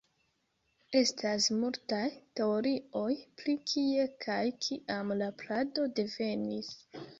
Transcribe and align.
Estas 1.01 1.49
multaj 1.63 1.99
teorioj 2.39 3.05
pri 3.43 3.57
kie 3.73 4.09
kaj 4.27 4.41
kiam 4.67 5.15
la 5.23 5.31
plado 5.45 5.89
devenis. 6.01 6.75